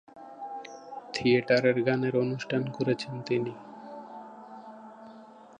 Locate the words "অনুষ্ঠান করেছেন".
2.15-3.13